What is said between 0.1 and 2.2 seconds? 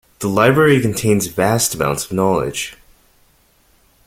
The library contains vast amounts of